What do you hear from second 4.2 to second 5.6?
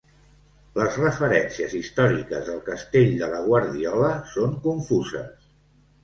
són confuses.